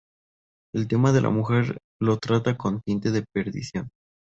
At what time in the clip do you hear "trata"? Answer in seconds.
2.17-2.57